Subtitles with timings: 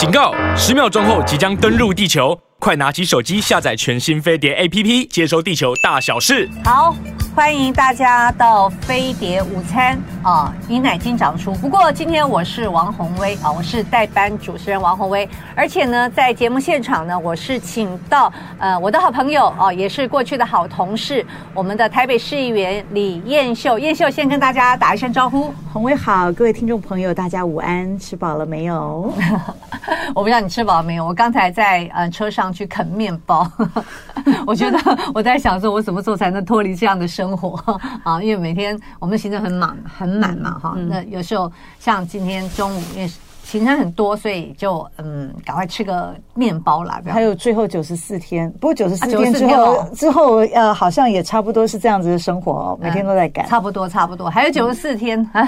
[0.00, 0.32] 警告！
[0.56, 6.48] 十秒钟后即将登陆地球，快拿起手机下载全新飞碟 APP，接收地球大小事。
[6.64, 6.96] 好。
[7.32, 10.52] 欢迎大家到飞碟午餐啊！
[10.68, 11.52] 饮奶经长出。
[11.54, 15.28] 不过今天我是王鸿薇啊，我是代班主持人王鸿薇。
[15.54, 21.24] 而且呢，在节目现场呢，我是请到呃我的好朋友啊，也是过去的好同事，
[21.54, 23.78] 我们的台北市议员李燕秀。
[23.78, 25.54] 燕秀先跟大家打一声招呼。
[25.72, 29.12] 鸿薇好，各位听众朋友，大家午安，吃饱了没有？
[30.14, 31.06] 我不知道你吃饱了没有。
[31.06, 33.50] 我刚才在呃车上去啃面包，
[34.46, 34.78] 我觉得
[35.14, 37.30] 我在想说，我什么时候才能脱离这样的生活？
[37.30, 40.88] 生 活啊，因为每天我们的行程很满很满嘛，哈、嗯。
[40.88, 43.10] 那有时候像今天中午，因为
[43.50, 47.02] 行程很多，所以就嗯，赶快吃个面包啦。
[47.06, 53.48] 还有最后九十四天，不过九十四天之后、啊、之后呃，好像也差不多是这样子的生活哦，每天都在赶、嗯。
[53.48, 55.44] 差不多，差不多，还有九十四天、嗯。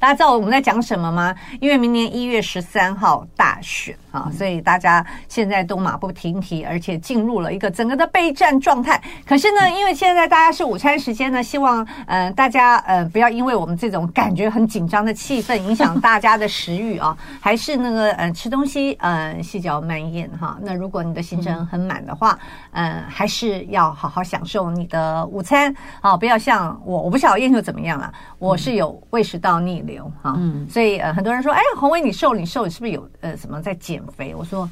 [0.00, 1.32] 大家知道我们在讲什么吗？
[1.60, 3.96] 因为明年一月十三号大选。
[4.16, 8.98] 啊，所以大家现在都马不停蹄，而且进入了一个整个的备战状态。
[9.28, 20.58] 可是呢，因为现在大家是午餐时间呢，希望嗯、呃、大家呃不要因为我们这种感觉很紧张的气氛影响大家的食欲啊，还是那个嗯、呃、吃东西呃细嚼慢咽哈。
[20.62, 22.38] 那如果你的行程很满的话，
[22.72, 34.02] 嗯、呃，还是要好好享受你的午餐啊，不要像我，我不晓得燕秀怎么样啊，我是有胃食道逆流哈，嗯，所以呃很多人说，哎，红伟你瘦，你瘦，你是不是有呃什么在减？
[34.16, 34.68] 肥，我说。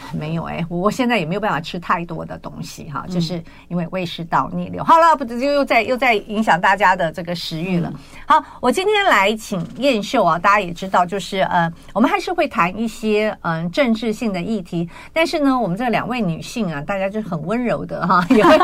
[0.12, 4.82] 没有哎、欸，我现在也没有办法吃太多的东西哈，就是因为胃食道逆流。
[4.84, 7.92] 好了，不就又在又在影响大家的这个食欲了。
[8.26, 18.56] 好，我今天来请燕秀啊，大家也知道，就是呃，我们还是会谈一些嗯、呃、政治性的议题，但是呢，我们这两位女性啊，大家就很温柔的哈，也会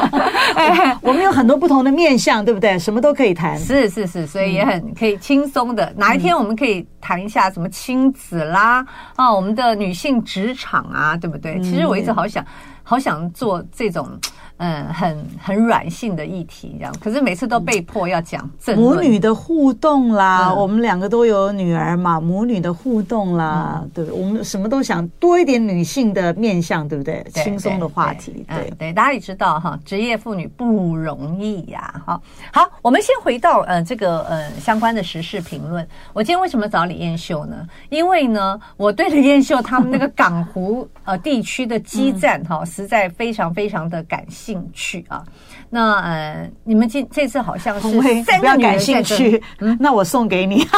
[0.56, 2.78] 哎，我们有很多不同的面相，对不对？
[2.78, 5.92] 什么都可以谈，是是是，所以也很可以轻松的。
[5.96, 8.84] 哪一天我们可以谈一下什么亲子啦
[9.16, 10.71] 啊，我们的女性职场。
[10.90, 11.60] 啊，对不对？
[11.60, 12.44] 其实我一直好想，
[12.82, 14.08] 好想做这种。
[14.58, 20.48] 嗯，很很软性的议题这样，可是每次都被迫要讲正母女的互动啦。
[20.50, 24.10] 嗯、我们两个都有女儿嘛，母女的互动啦，嗯、对？
[24.12, 27.24] 我们什么都想多一点女性的面向，对不对？
[27.32, 32.02] 对轻松的话题，对对，对，嗯、对，大家也知道哈，职业妇女不容易呀。
[32.06, 32.22] 好，
[32.52, 35.86] 好，我们先回到呃这个呃相关的时事评论。
[36.12, 37.66] 我今天为什么找李艳秀呢？
[37.88, 44.41] 因为呢，我对李艳秀他们那个港湖呃地区的基站哈、嗯，实在非常非常的感兴趣。
[44.42, 45.22] 兴趣啊，
[45.70, 50.66] 那呃，你们这这次好像是三个女人在感兴趣，嗯，那我送给你。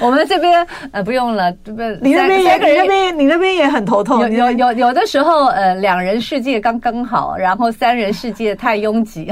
[0.00, 4.20] 我们这边呃不用了，不，你那边也，你那边你那边也很头痛。
[4.22, 9.30] 有有有有的时候呃，两人世界刚刚好，然后三人世界太拥挤，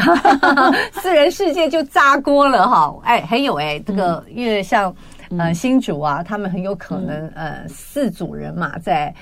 [1.00, 2.94] 四人世界就炸锅了哈。
[3.04, 4.94] 哎，还有哎，这个因为像
[5.38, 9.14] 呃新主啊，他们很有可能呃四组人马在。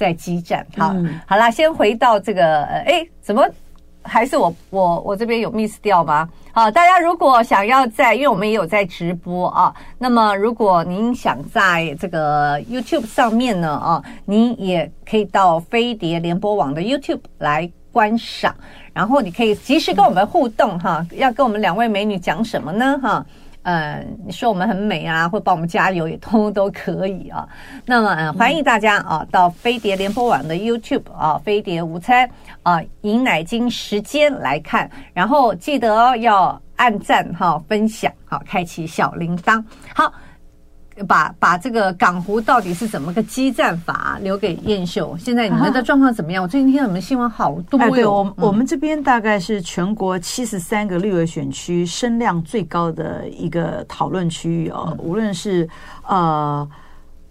[0.00, 3.46] 在激战，好，嗯、好啦，先回到这个，哎，怎么
[4.02, 6.26] 还是我我我这边有 miss 掉吗？
[6.52, 18.54] 好，大家如果想要在，因为我们也有在直播啊，那么如果您想在这个 YouTube 上面呢，啊，您也可以到飞碟联播网的 YouTube 来观赏，
[18.94, 22.98] 然后你可以及时跟我们互动哈、嗯，要跟我们两位美女讲什么呢？
[23.02, 23.26] 哈。
[23.62, 27.46] 呃，你说我们很美啊，或帮我们加油也通通都可以啊。
[27.84, 32.28] 那么，呃，欢迎大家啊，到飞碟联播网的 YouTube 啊，飞碟午餐
[32.62, 39.62] 啊，饮奶金时间来看，然后记得要按赞哈、啊，分享好、啊，开启小铃铛，
[39.94, 40.12] 好。
[41.06, 45.16] 把把这个港湖到底是怎么个激战法留给燕秀。
[45.18, 46.42] 现在你们的状况怎么样？
[46.42, 47.90] 我最近听到你们新闻好多哟。
[47.90, 55.68] 对，我我们这边大概是全国七十三个绿委选区声量最高的一个讨论区域哦，无论是
[56.06, 56.68] 呃。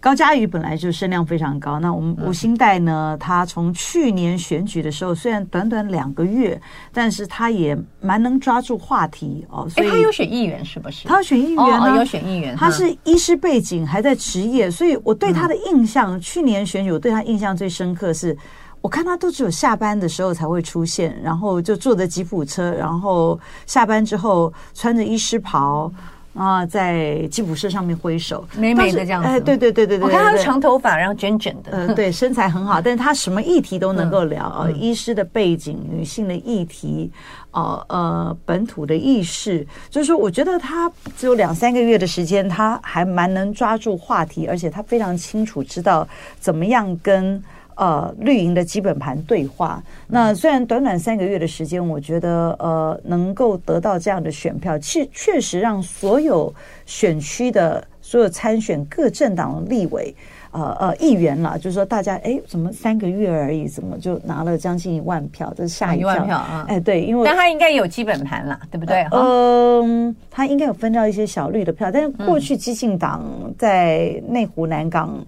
[0.00, 3.14] 高嘉瑜本来就声量非常高，那我们吴兴代呢？
[3.20, 6.58] 他从去年选举的时候，虽然短短两个月，
[6.90, 9.68] 但是他也蛮能抓住话题哦。
[9.68, 11.06] 所以他有选议员是不是？
[11.06, 12.56] 他有选议员呢，有选议员。
[12.56, 18.34] 他是医师背景，还在职业，所以我对他的印象，去年选举我对他印象最深刻是，
[18.80, 25.92] 我看他都只有下班的时候才会出现，然后就坐着吉普车，然后下班之后穿着医师袍。
[26.40, 29.28] 啊，在吉普车上面挥手，美美的这样子。
[29.28, 37.12] 哎，对对对对对，我看他长头发，然后卷卷的，呃，对， 身材很好，但是他什么议题都能够聊啊，嗯，医师的背景、女性的议题，
[37.50, 46.08] 呃呃，本土的意识，就是说，我觉得他只有两三个月的时间，他还蛮能抓住话题，而且他非常清楚知道
[46.38, 47.42] 怎么样跟。
[47.80, 49.82] 呃，绿营的基本盘对话。
[50.06, 56.54] 那虽然短短三个月的时间，我觉得呃，能够得到这样的选票，确确实让所有
[56.84, 60.14] 选区的所有参选各政党的立委。
[60.52, 65.54] 呃呃，议员了，就是说大家哎，怎么三个月而已，怎么就拿了将近一万票？
[65.56, 66.66] 这是吓一万票啊！
[66.68, 69.06] 哎，对，因为但他应该有基本盘了，对不对？
[69.12, 73.24] 嗯、呃，他应该有分到一些小绿的票，但是过去激进党
[73.56, 75.24] 在内湖南港，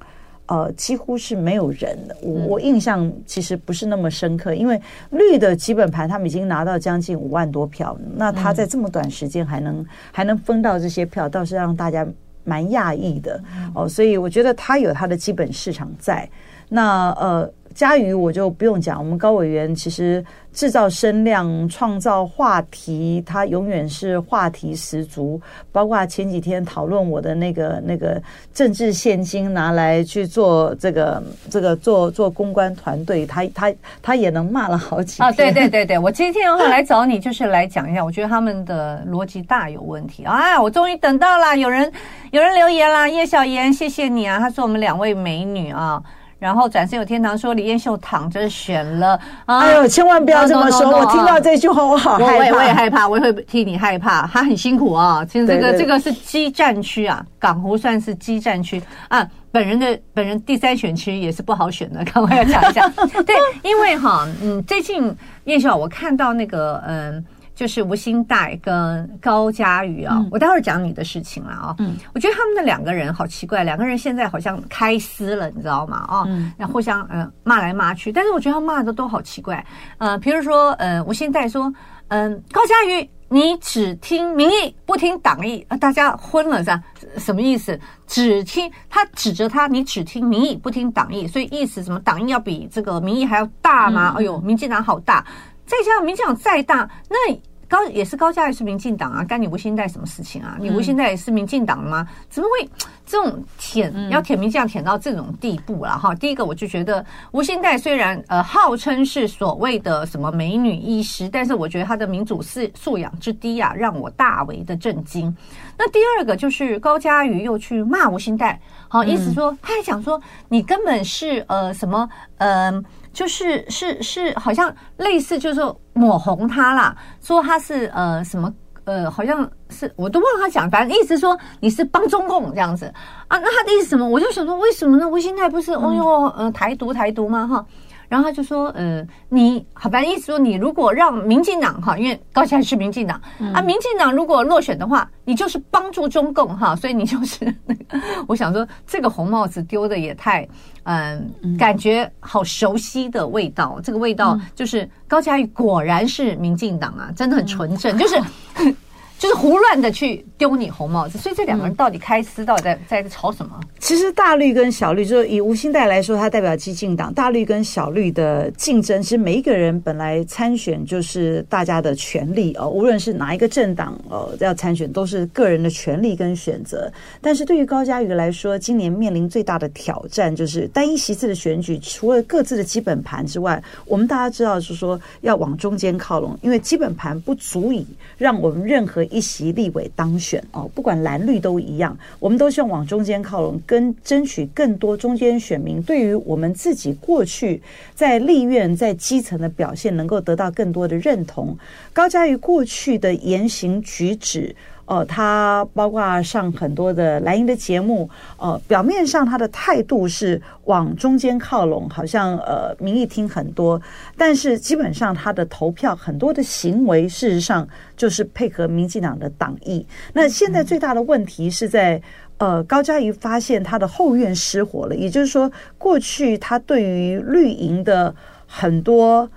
[0.52, 2.14] 呃，几乎是没有人的。
[2.20, 4.78] 我我印象其实不是那么深刻，因为
[5.10, 12.06] 绿的基本盘他们已经拿到将近五万多票，那他在这么短时间还能还能分到这些票，倒是让大家。
[12.44, 13.40] 蛮讶异的
[13.72, 16.28] 哦，所以我觉得他有他的基本市场在。
[16.72, 20.24] 那呃，嘉瑜我就不用讲，我们高委员其实。
[20.54, 25.40] 制造声量，创造话题，他永远是话题十足。
[25.72, 28.20] 包括前几天讨论我的那个那个
[28.52, 33.72] 政治现金拿来去做这个这个做做公关团队，他他
[34.02, 35.26] 他也能骂了好几天。
[35.26, 40.60] 啊，对对对对，我今天要来找你就是来讲一下，我觉得他们的逻辑大有问题啊！
[40.60, 41.90] 我终于等到了，有人
[42.30, 46.02] 有人留言啦，叶小妍，谢谢你啊，他说我们两位美女啊。
[46.42, 49.16] 然后转身有天堂说李彦秀躺着选了，
[49.46, 52.36] 啊、哎呦，千万不要这么说！No, no, no, no, 我听到这句话，我好害怕。
[52.36, 54.26] 我也我也害怕，我也会替你害怕。
[54.26, 59.24] 他很辛苦啊，其实这个这个是激战区啊，港湖算是激战区啊。
[59.52, 62.88] 本人的本人第三选区也是不好选的， 赶快要讲一下。
[63.24, 67.24] 对，因为哈，嗯，最近彦秀，我看到那个嗯。
[67.54, 71.74] 就是吴兴代跟高嘉瑜啊，我待会儿讲你的事情了啊。
[71.78, 75.98] 嗯，我觉得他们的两个人好奇怪，两个人现在好像开撕了，你知道吗？
[76.08, 76.26] 啊，
[76.56, 79.64] 那互相呃骂来骂去，但是我觉得他骂的都好奇怪。
[79.98, 81.72] 呃，比如说呃，吴兴代说，
[82.08, 86.82] 嗯，高嘉瑜，你只听民意不听党意啊，大家昏了是吧？
[87.18, 87.78] 什么意思？
[88.06, 92.00] 只听他指着他，你只听民意不听党意，所以意思什么？
[92.00, 94.14] 党意要比这个民意还要大吗？
[94.18, 95.24] 哎呦，民进党好大。
[95.72, 97.34] 再加上民进党再大，那
[97.66, 100.58] 高也是高嘉瑜是民进党啊，干你吴欣岱什么事情啊？
[100.60, 102.06] 你吴欣岱也是民进党吗？
[102.28, 102.68] 怎么会
[103.06, 106.14] 这种舔要舔民进党舔到这种地步了哈？
[106.16, 115.34] 第一个我就觉得吴欣岱虽然呃号称是所谓的什么美女医师，但是我觉得她的民主素素养之低啊，让我大为的震惊。
[115.78, 118.54] 那第二个就是高嘉瑜又去骂吴欣岱，
[118.86, 120.20] 好意思说他还讲说
[120.50, 122.84] 你根本是呃什么呃。
[123.12, 128.52] 就是是是，好像类似，就是说抹红他啦，说他是呃什么
[128.84, 132.86] 呃，好像是我都忘了他讲，反正意思说你是帮中共这样子
[133.28, 133.38] 啊。
[133.38, 134.08] 那他的意思什么？
[134.08, 135.08] 我就想说，为什么呢？
[135.08, 137.46] 吴兴泰不是哦哟呃台独台独吗？
[137.46, 137.64] 哈。
[138.12, 147.98] 然后他就说，呃，你好，反正意思说，你如果让民进党哈，因为高嘉瑜是民进党、嗯、啊，民进党如果落选的话，你就是帮助中共哈，所以你就是那个，
[148.28, 150.46] 我想说，这个红帽子丢的也太，
[150.82, 158.22] 嗯，嗯感觉好熟悉的味道，这个味道就是高嘉瑜果然是民进党啊，真的很纯正，嗯、就是。
[159.22, 163.60] 就是胡乱的去丢你红帽子，所以这两个人到底开撕，到底在在吵什么？
[163.78, 167.14] 其实大绿跟小绿，就是以吴兴代来说，他代表激进党。
[167.14, 176.92] 大绿跟小绿的竞争，其实每一个人本来参选就是大家的权利哦，无论是哪一个政党哦要参选，都是个人的权利跟选择。
[177.20, 187.86] 但是对于高嘉瑜来说，今年面临最大的挑战就是单一席次的选举，除了各自的基本盘之外，我们大家知道是说要往中间靠拢，因为基本盘不足以
[188.18, 189.06] 让我们任何。
[189.12, 197.60] 一席立委当选哦，不管蓝绿都一样，我们都希望往中间靠拢，跟争取更多中间选民对于我们自己过去
[197.94, 201.56] 在立院在基层的表现能够得到更多的认同。
[201.92, 204.56] 高嘉瑜过去的言行举止。
[204.84, 213.80] 哦，他包括上很多的蓝营的节目，呃，表面上他的态度是往中间靠拢，好像呃民意听很多，
[214.16, 219.86] 但是基本上他的投票很多的行为，事实上就是配合民进党的党意。
[220.12, 222.02] 那现在最大的问题是在
[222.38, 228.14] 呃高嘉瑜发现他的后院失火了，也就是说，过去他对于绿营的
[228.46, 229.30] 很多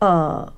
[0.00, 0.52] 呃。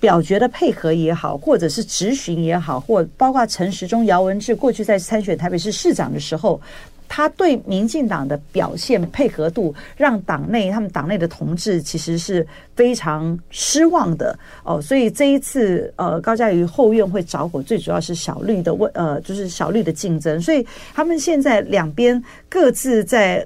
[0.00, 6.60] 表决的配合也好，或者是质询也好，或包括陈时中、姚文智过去在参选台北市市长的时候，
[7.08, 14.80] 他对民进党的表现配合度，让党内他们党内的同志其实是非常失望的哦。
[14.80, 20.40] 所以这一次呃，高嘉瑜后院会着火，最主要是小绿的问呃，就是小绿的竞争。
[20.40, 20.64] 所以
[20.94, 23.44] 他们现在两边各自在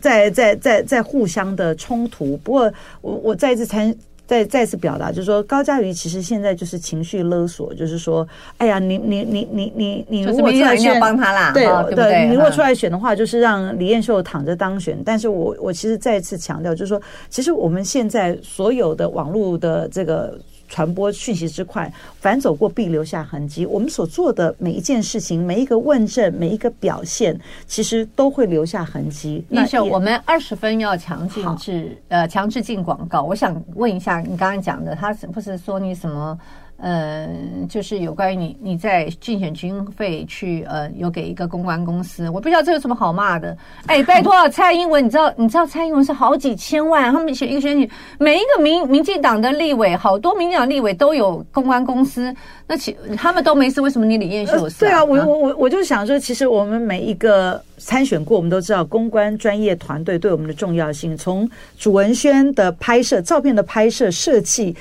[0.00, 2.36] 在在在在互相的冲突。
[2.38, 3.94] 不过我我再一次参。
[4.30, 8.24] 再再次表达，就是说高嘉瑜其实现在就是情绪勒索，就是说，
[8.58, 14.96] 哎呀，你你你你你你如果出来选，帮他啦，对对，对，你如果出来选的话，就是让李彦秀躺着当选。
[15.04, 20.38] 但是我我其实再次强调，就是说，其实我们现在所有的网络的这个
[20.70, 23.66] 传播讯息之快，反走过必留下痕迹。
[23.66, 29.44] 我们所做的每一件事情，每一个问政，每一个表现，其实都会留下痕迹。
[29.48, 33.22] 那是我们二十分要强制制呃强制进广告。
[33.22, 36.38] 我想问一下，你刚刚讲的，他是不是说你什么？
[36.80, 37.28] 呃，
[37.68, 43.56] 就是有关于你你在竞选经费去呃有给一个公关公司，我不知道这有什么好骂的。
[43.86, 52.34] 哎，拜托蔡英文，你知道你知道蔡英文是好几千万，他们选一个选举，每一个民民进党的立委，好多民进党立委都有公关公司，
[52.66, 54.80] 那其他们都没事，为什么你李彦秀有事？
[54.80, 57.62] 对啊，我我我我就想说，其实我们每一个。
[57.80, 61.16] 参选过，我们都知道公关专业团队对我们的重要性。
[61.16, 64.76] 从主文宣的拍摄、照片的拍摄、设计、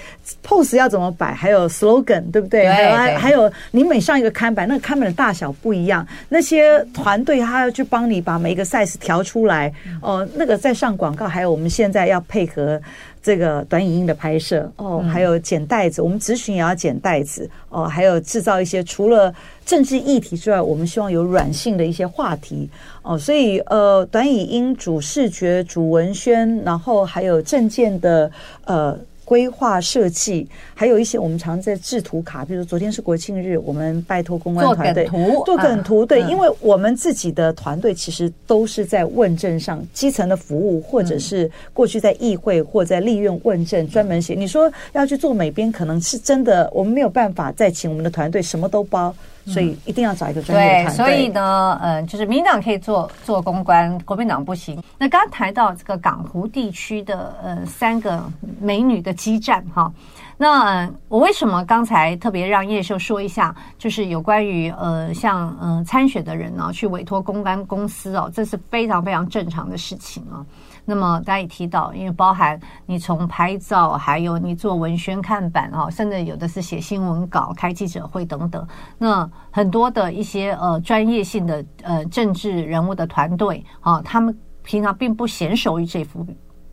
[0.46, 2.68] pose 要怎么摆，还有 slogan，对不对？
[2.68, 9.74] 还有你每上一个看板，那个看板的大小不一样，那些团队他要去帮你把每一个 size 调出来。
[10.01, 12.79] 哦，那个在上广告，还有我们现在要配合。
[13.22, 19.34] 这个短影音的拍摄哦，还有剪袋子，我们咨询也要剪袋子哦，还有制造一些除了
[19.66, 22.70] 政治议题之外，我们希望有软性的一些话题
[23.02, 28.32] 哦，所以呃，短影音主视觉、主文宣，然后还有政见的
[28.66, 28.98] 呃。
[29.29, 44.33] 规划设计，还有一些我们常在制图卡，比如昨天是国庆日，我们拜托公关团队做梗图，做梗图，对，因为我们自己的团队其实都是在问政上基层的服务，或者是过去在议会或在立院问政专门写。
[44.33, 49.13] 你说要去做美编，可能是真的，我们没有办法再请我们的团队什么都包。
[49.50, 51.06] 所以一定要找一个专业的团队。
[51.06, 54.82] 对，所以呢，嗯，就是民进党可以做做公关，国民党不行。
[54.98, 58.24] 那刚刚谈到这个港湖地区的呃三个
[58.62, 59.91] 美女的激战哈，
[60.38, 70.46] 那我为什么刚才特别让叶秀说一下，就是有关于呃像嗯、呃、参选的人呢去委托公关公司哦，这是非常非常正常的事情啊。
[70.89, 78.67] 那么大家也提到，因为包含你从拍照，还有你做文宣看板啊，甚至有的是写新闻稿、开记者会等等。
[78.98, 86.25] 那很多的一些呃专业性的呃政治人物的团队啊，他们平常并不娴熟于这幅。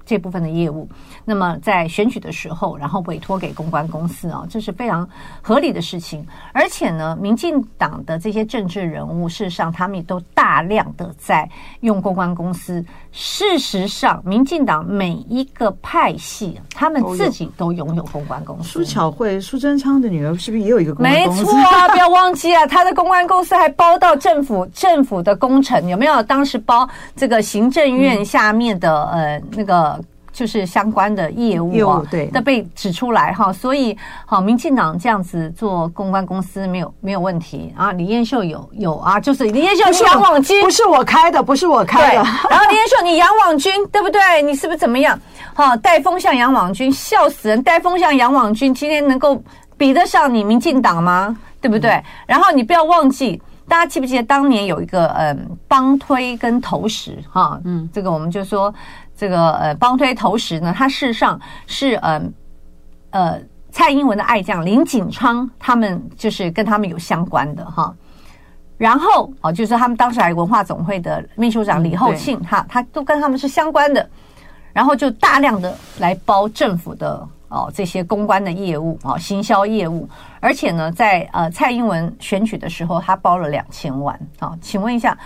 [0.06, 0.88] 这部分的业务，
[1.24, 5.06] 那么在选举的时候，然后委托给公关公司啊，这是非常
[5.42, 6.24] 合理的事情。
[6.52, 11.46] 而且呢，民进党的这些政治人物，事实上他们也都大量的在
[11.80, 12.82] 用公关公司。
[13.10, 18.68] 事实上，民进党每一个派系，他们自己都拥有公关公司。
[18.68, 21.44] 苏巧慧、苏贞昌的女儿是不是也有一个公关公司？
[21.44, 26.22] 没错啊，不要忘记啊， 他的公关公司还包到政府政府的工程，有没有？
[26.22, 29.95] 当时包这个行政院下面的、嗯、呃那个。
[30.36, 37.90] 就是相关的业务啊，对，都被指出来哈，所以好，民进党这样子做公关公司没有没有问题啊。
[37.92, 42.22] 李彦秀有有啊，就是李彦秀是杨网军，不是我开的，不是我开的。
[42.50, 44.42] 然后李彦秀你杨网军对不对？
[44.42, 45.18] 你是不是怎么样？
[45.54, 47.62] 哈，带风向杨网军，笑死人！
[47.62, 49.42] 带风向杨网军，今天能够
[49.78, 51.34] 比得上你民进党吗？
[51.62, 51.92] 对不对？
[51.92, 57.58] 嗯、然后你不要忘记，大家记不记得当年有一个嗯帮推跟投石哈？
[57.64, 58.74] 嗯，这个我们就说。
[59.16, 62.22] 这个呃，帮推投石呢，他事实上是呃
[63.10, 67.94] 呃蔡英文的爱将林锦昌，他们就是跟他们有相关的哈。
[68.76, 74.06] 然后哦，就是他们当时还有文化总会的秘书长李厚庆，哈他都跟他们是相关的。
[74.74, 80.06] 然后就大量的来包政府的哦这些公关的业务啊，行销业务。
[80.40, 84.54] 而且呢，在呃蔡英文选举的时候，他包了两千万啊。
[84.60, 85.16] 请问一下。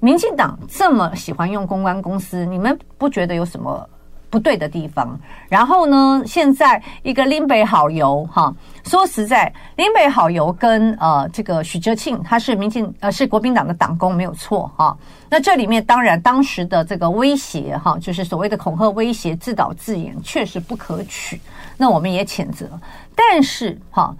[0.00, 3.88] 民进党这么喜欢用公关公司，你们不觉得有什么
[4.30, 5.18] 不对的地方？
[5.48, 14.96] 然后呢，现在一个林北好油哈，说实在，林北好油跟呃这个许哲庆，他是民进呃是国民党的党工没有错哈。
[15.28, 21.40] 那这里面当然当时的这个威胁哈，就是所谓的恐吓威胁、自导自演，确实不可取。
[21.76, 22.68] 那我们也谴责。
[23.16, 24.14] 但是哈，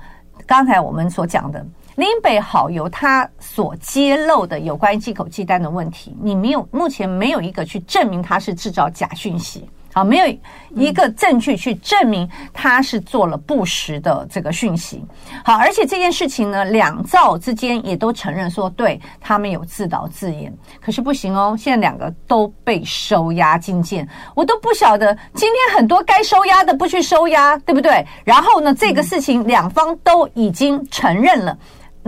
[0.45, 1.65] 刚才我们所讲的。
[1.99, 10.39] 林北好油，他所揭露的有关于寄口寄单的问题，你没有，目前没有一个去证明他是制造假讯息，啊，没有
[10.77, 15.05] 一个证据去证明他是做了不实的这个讯息，
[15.45, 28.07] 好，而且这件事情呢，两造之间也都承认说，对他们有自导自演，可是不行哦，现在两个都被收押禁见，我都不晓得今天很多该收押的不去收押，对不对？
[28.25, 31.59] 然后呢，这个事情两方都已经承认了。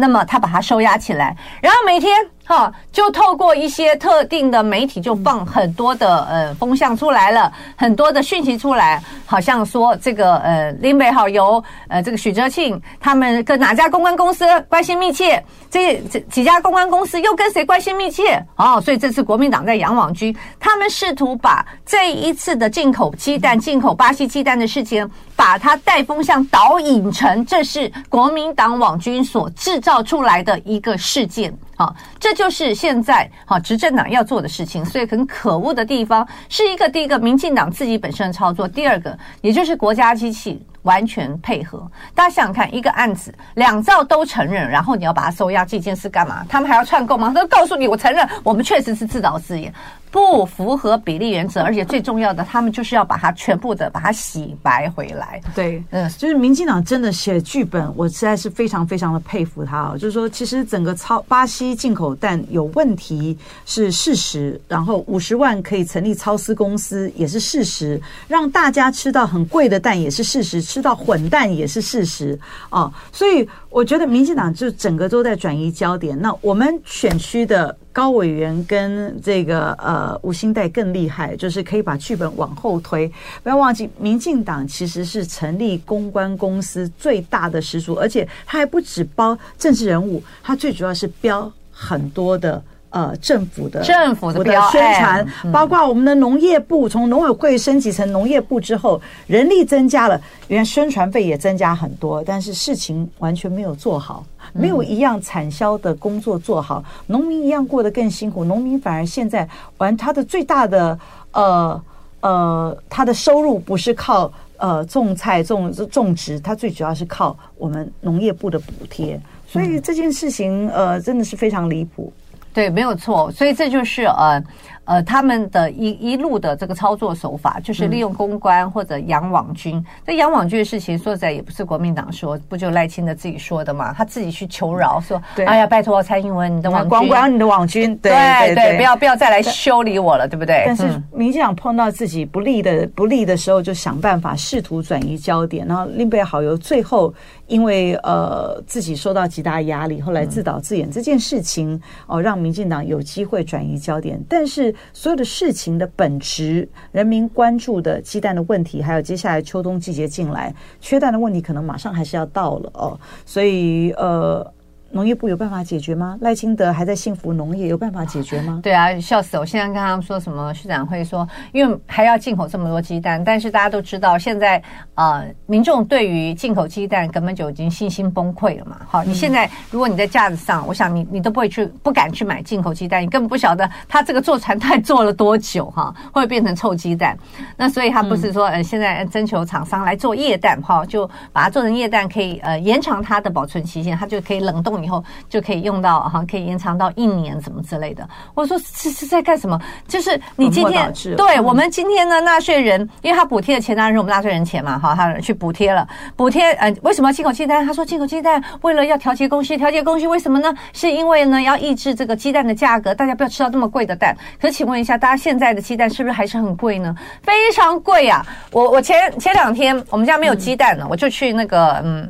[0.01, 15.41] 那么他把它收押起来，然后每天哈，就透过一些特定的媒体，就放很多的呃风向出来了，很多的讯息出来，好像说这个呃林北好由呃这个许哲庆他们跟哪家公关公司关系密切，
[15.71, 18.45] 这这几家公关公司又跟谁关系密切？
[18.57, 31.57] 哦，所以这次国民党在养网军，他们试图把这一次的进口鸡蛋、进口巴西鸡蛋的事情，把它带风向导引成这是国民党网军所制造出来的一个事件。
[31.81, 41.91] 好，这就是现在好执政党要做的事情，所以很可恶的地方是一个第一个，民进党自己本身的操作；第二个，也就是国家机器完全配合。
[42.15, 46.45] 大家想想看，一个案子两造都承认，然后你要把它收押，这件事干嘛？
[46.51, 47.33] 他们还要串供吗？
[47.35, 49.73] 他都告诉你，我承认，我们确实是自导自演。
[50.11, 55.41] 不符合比例原则，而且最重要的，他们就是要把它全部的把它洗白回来。
[55.55, 59.99] 对，嗯，就是民进党真的写剧本，我实在是非常非常的佩服他哦。
[59.99, 72.39] 就是说，其实整个超巴西进口蛋有问题是事实，然后五十万可以成立超私公司也是事实，让大家吃到很贵的蛋也是事实，吃到混蛋也是事实
[72.71, 72.93] 哦。
[73.13, 76.21] 所以我觉得民进党就整个都在转移焦点。
[76.21, 77.77] 那我们选区的。
[77.93, 83.11] 高委员跟这个呃吴兴代更厉害，就是可以把剧本往后推。
[83.43, 104.25] 不要忘记，民进党其实是成立公关公司最大的始祖，而且它还不止包政治人物，它最主要是标很多的呃政府的政府的宣传，包括我们的农业部，从农委会升级成农业部之后，人力增加了，原来宣传费也增加很多，但是事情完全没有做好。
[104.53, 108.43] 没有一样产销的工作做好，农民一样过得更辛苦。
[108.45, 110.99] 农民反而现在玩他的最大的
[111.31, 111.83] 呃
[112.21, 119.21] 呃，他的收入不是靠呃种菜种种植，他最主要是靠我们农业部的补贴。
[119.47, 122.13] 所以这件事情呃真的是非常离谱。
[122.53, 123.31] 对，没有错。
[123.33, 124.43] 所以这就是呃。
[124.91, 129.81] 呃，他们的一一路的这个操作手法，就是利用公关或者养网军。
[130.05, 133.95] 这养网军的事情，说实在也不是国民党说，不就赖清德自己说的嘛？
[133.97, 138.11] 他自己去求饶，说：“哎呀，拜托蔡英文，你的网军，管管你的网军，对
[138.47, 147.15] 对对，不要不要再来修理我了，对不对？”但是民进党碰到自己不利的不利的时候，就想办法试图转移焦点，然后林北好友最后
[147.47, 154.75] 因为呃自己受到极大压力，后来自导自演这件事情哦，让民进党有机会转移焦点，但是。
[154.93, 164.53] 所有的事情的本质，人民关注的鸡蛋的问题，还有接下来秋冬季节进来缺蛋的问题，可能马上还是要到了哦，所以呃。
[164.93, 166.19] 农业部有办法解决吗？
[166.21, 168.59] 赖清德还在幸福农业有办法解决吗？
[168.61, 169.47] 对啊，笑死我！
[169.47, 170.53] 现在跟他们说什么？
[170.53, 174.59] 市长会说，因为还要进口这么多鸡蛋，但是大家都知道，现在
[174.95, 178.81] 啊、呃，民众对于进口鸡蛋根本就已经信心崩溃了嘛。
[178.89, 187.17] 好，你现在如果你在架子上，我想你你都不会去不敢去买进口鸡蛋，你根本不晓得他这个做传太做了多久哈， 会变成臭鸡蛋。
[187.57, 194.80] 那所以他不是说呃现在征求厂商来做液蛋哈，就把它做成液蛋，可以呃延长它的保存期限，它就可以冷冻。
[194.83, 198.09] 以后就可以用到哈，可以延长到一年什么之类的。
[198.35, 199.61] 我说这是在干什么？
[199.87, 207.65] 就是你今天对我们今天呢，纳税人，因为他补贴的钱当然是我们纳税人钱嘛，哈，他去补贴了，补贴呃，为什么要进口鸡蛋？
[207.65, 210.53] 他说进口鸡蛋为了要调节供需，调节供需为什么呢？
[210.73, 214.17] 是因为呢要抑制这个鸡蛋的价格，大家不要吃到这么贵的蛋。
[214.41, 216.95] 可是请问一下，大家现在的鸡蛋是不是还是很贵呢？
[217.23, 218.25] 非常贵呀！
[218.53, 222.09] 我我前前两天我们家没有鸡蛋了，我就去那个嗯。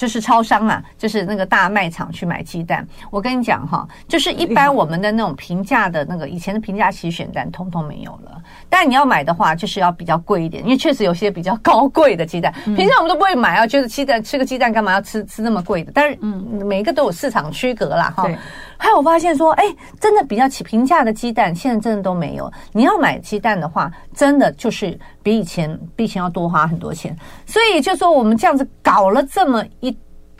[0.00, 2.88] 就是超商啊，就是那个大卖场去买鸡蛋。
[3.10, 8.39] 我跟你讲哈，就是一般我们的那种平价的那个以前的平价起选蛋，通通没有了。
[8.70, 13.66] 但你要买的话，就是要比较贵一点，因为确实有些比较高贵的鸡蛋，平常我们都不会买啊。
[13.66, 15.90] 觉得鸡蛋吃个鸡蛋干嘛要吃吃那么贵的？
[15.92, 18.26] 但是嗯，每一个都有市场区隔啦哈。
[18.78, 19.64] 还有我发现说，哎，
[20.00, 22.50] 真的比较起平价的鸡蛋，现在真的都没有。
[22.72, 27.14] 你要买鸡蛋的话，真的就是比以前比以前要多花很多钱。
[27.44, 29.94] 所以就说我们这样子搞了这么一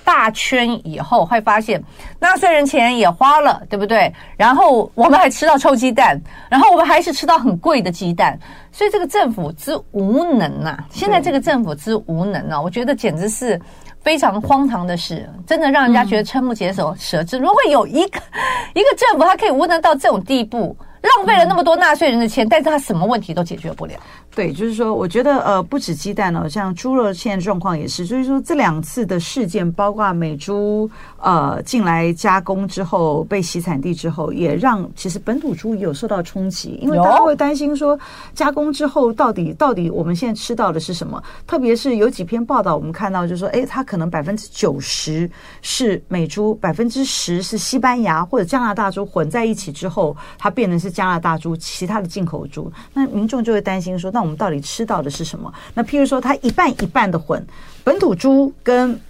[0.05, 1.83] 大圈以后，会发现
[2.19, 4.13] 纳税人钱也花了，对不对？
[4.37, 8.39] 然后我们还吃到臭鸡蛋，然后我们还是吃到很贵的鸡蛋。
[8.73, 10.79] 所以这个政府之无能呐！
[10.91, 13.61] 现在这个政府之无能啊，我觉得简直是。
[14.03, 17.23] 非常荒唐的事，真的让人家觉得瞠目结舌舌。
[17.23, 18.19] 怎么会有一个
[18.73, 20.75] 一个政府，它可以无能到这种地步？
[21.03, 23.95] 浪费了那么多纳税人的钱，但是他什么问题都解决不了。
[24.33, 37.99] 对，就是说，我觉得呃，不止鸡蛋哦，像猪肉现在状况也是，所以说这两次的事件，包括美猪呃进来加工之后被洗产地之后，也让其实本土猪也有受到冲击，因为大家会担心说
[38.33, 41.21] 加工之后到底到底我们现在吃到的是什么？
[41.47, 45.29] 特别是有几篇报道，我们看到就是说，哎，它可能百分之九十
[45.61, 55.53] 是美猪，百分之十是西班牙或者加拿大猪混在一起之后，它变成是加拿大猪，其他的进口猪，那民众就会担心说，那我们到底吃到的是什么？
[55.74, 57.46] 那譬如说，它一半一半的混，
[57.85, 59.00] 本土猪跟。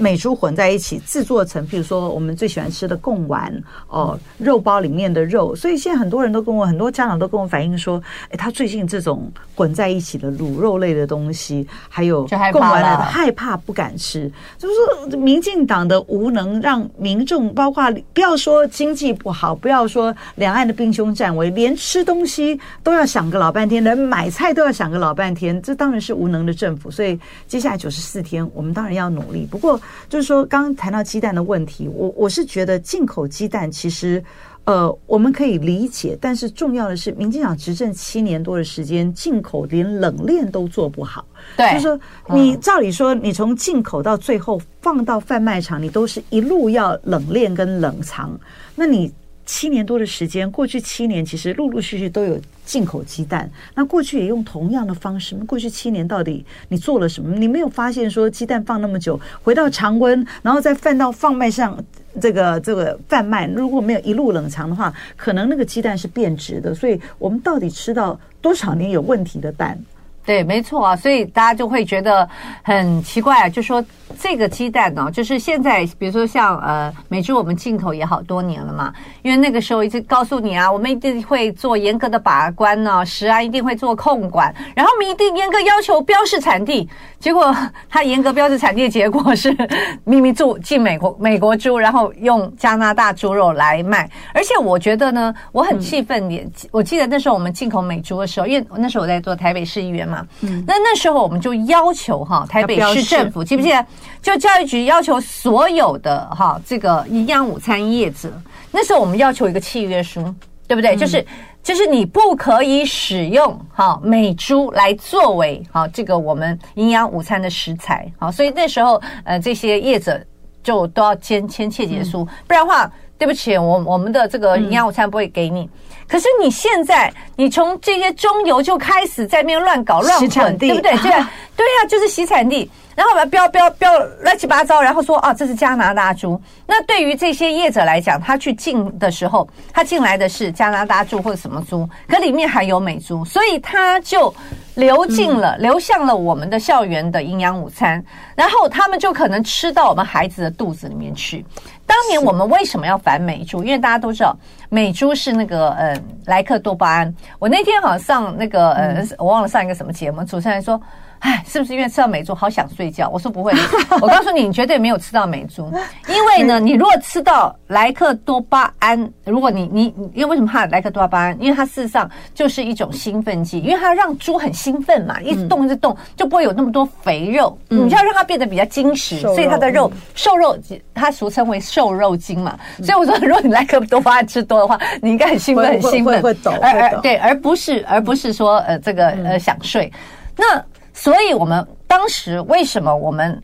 [0.00, 3.52] 美猪混在一起制作成，譬如说我们最喜欢吃的贡丸
[3.88, 17.84] 哦，肉包里面的肉，所以现在很多人都跟我，很多家长都跟我反映说，哎，他最近这种混在一起的卤肉类的东西，还有贡丸的害怕不敢吃，就是说民进党的无能，让民众包括
[18.14, 26.90] 不要说经济不好，不要说两岸的兵凶战危，连吃东西都要想个老半天，连买菜都要想个老半天，这当然是无能的政府。
[26.90, 29.46] 所以接下来九十四天，我们当然要努力。
[29.50, 29.78] 不过。
[30.08, 34.22] 就是说，刚刚谈到鸡蛋的问题，我我是觉得进口鸡蛋其实，
[34.64, 41.24] 呃，我们可以理解，但是重要的是，民进党执政七年多的时间，进口连冷链都做不好。
[41.56, 48.38] 对，就是说，你照理说，你从进口到最后放到贩卖场，你都是一路要冷链跟冷藏，
[48.74, 49.12] 那你。
[49.52, 53.50] 七年多的时间，过去七年其实陆陆续续都有进口鸡蛋。
[53.74, 55.34] 那过去也用同样的方式。
[55.38, 57.34] 过去七年到底你做了什么？
[57.34, 61.76] 你没有发现说鸡蛋放那么久，回到常温，然后再放到贩卖上
[62.20, 66.72] 这个这个贩卖，如果没有一路冷藏的话，可能那个鸡蛋是变质的。
[66.72, 69.76] 所以我们到底吃到多少年有问题的蛋？
[70.24, 72.28] 对，没错啊，所以大家就会觉得
[72.62, 73.84] 很奇怪啊，就说
[74.18, 87.54] 这个鸡蛋呢，就是现在，比如说像呃美猪，我们进口也好多年了嘛，因为那个时候一直告诉你啊，我们一定会做严格的把关呢，食安一定会做控管，然后我们一定严格要求标示产地，结果
[87.88, 89.56] 他严格标示产地的结果是
[90.04, 100.26] 秘密猪进美国美国猪，然后用加拿大猪肉来卖，而且我觉得呢，我很气愤点，我记得那时候我们进口美猪的时候，因为那时候我在做台北市议员嘛。
[100.40, 103.86] 嗯，那那时候我们就要求哈，台北市政府记不记得？
[104.20, 108.30] 就教育局要求所有的哈这个营养午餐业者，
[108.70, 110.22] 那时候我们要求一个契约书，
[110.66, 110.94] 对不对？
[110.94, 111.24] 就是
[111.62, 120.20] 就是你不可以使用哈美猪来作为哈这个我们营养午餐的食材，好，所以那时候呃这些业者
[120.62, 125.68] 就都要签签切结书，不然的话，对不起，我我们的这个营养午餐不会给你。
[126.10, 130.90] 可是你现在，你从这些中游就开始在那边乱搞乱混，对不对？
[130.98, 131.10] 对，
[131.56, 136.40] 对呀，就是洗产地，然后把它标标标乱七八糟，然后说啊，这是加拿大猪。
[136.66, 144.34] 那对于这些业者来讲，他去进的时候，他进来的是加拿大猪或者什么猪，可里面还有美猪，所以他就
[144.74, 151.44] 流进了，流向了我们的校园的营养午餐，然后他们就可能吃到我们孩子的肚子里面去。
[151.90, 153.64] 当年我们为什么要反美猪？
[153.64, 154.32] 因为大家都知道
[154.68, 157.12] 美猪是那个呃莱克多巴胺。
[157.40, 160.80] 我那天好像上那个呃，我忘了上一个什么节目，主持人说。
[161.20, 163.08] 哎，是不是因为吃到美猪好想睡觉？
[163.10, 163.52] 我说不会，
[164.00, 165.70] 我告诉你，你绝对没有吃到美猪，
[166.08, 171.36] 因为呢，你如果吃到莱克多巴胺，如果你你因为为什么怕莱克多巴胺？
[171.40, 180.56] 因为它事实上就是一种兴奋剂，因为它让猪很兴奋嘛，一直动一直动，就不会有那么多肥肉，你就要让它变得比较精实，所以它的肉瘦肉，
[180.94, 182.58] 它俗称为瘦肉精嘛。
[182.82, 189.92] 所以我说，如果你莱克多巴胺吃多的话，你应该很兴奋，很兴奋，会抖，而而对，而不是而不是说呃这个呃想睡，
[190.34, 190.64] 那。
[191.00, 193.42] 所以，我们当时为什么我们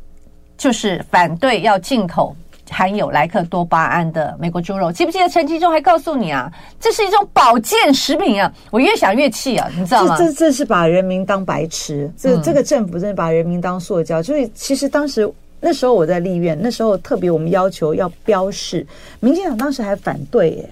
[0.59, 2.37] 就是反对要进口
[2.69, 4.93] 含有莱克多巴胺的美国猪肉？
[4.93, 8.53] 记不记得陈其中还告诉你啊，这是一种保健食品啊！
[8.71, 10.19] 我越想越气啊，你知道吗？
[10.19, 14.23] 这这是把人民当白痴，这这个政府真的把人民当塑胶。
[14.23, 15.27] 所以，其实当时
[15.59, 18.87] 那时候我在立院，那时候特别我们要求要标示，
[19.19, 20.71] 民进党当时还反对耶。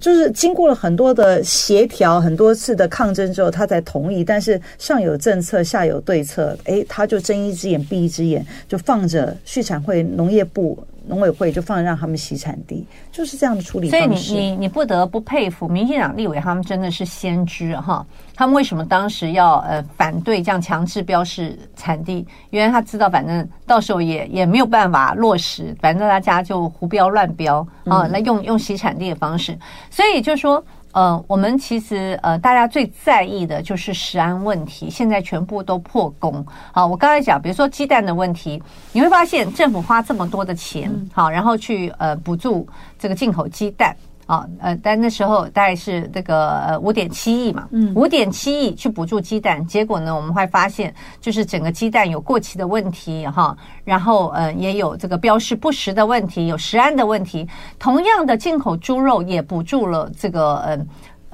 [0.00, 4.24] 就是经过了很多的协调，很多次的抗争之后，他才同意。
[4.24, 10.76] 但是上有政策，下有对策，哎，他就睁一只眼闭一只眼，就放着畜产会、农业部。
[11.10, 14.16] 农委会就放让他们洗产地，就是这样的处理方式。
[14.16, 18.06] 所以你你你不得不佩服民进党立委，他们真的是先知哈。
[18.36, 22.24] 他们为什么当时要呃反对这样强制标示产地？
[22.50, 29.58] 原来他知道，反正到时候也也没有办法落实，反正大家就胡标乱标啊，来用用洗产地的方式。
[29.90, 30.64] 所以就说。
[30.92, 36.44] 呃，我们其实呃，大家最在意的就是食安问题，现在全部都破功。
[36.72, 38.60] 好，我刚才讲，比如说鸡蛋的问题，
[38.92, 42.66] 你会发现政府花这么多的钱，好，然后去呃补助
[42.98, 43.96] 这个进口鸡蛋。
[44.30, 57.48] 啊，呃，但那时候大概是这个呃五点七亿嘛，嗯，五点七亿去补助鸡蛋，结果呢，我们会发现就是整个鸡蛋有过期的问题哈，然后呃也有这个标示不实的问题，有食安的问题。
[57.78, 60.78] 同样的进口猪肉也补助了这个嗯。
[60.78, 60.86] 呃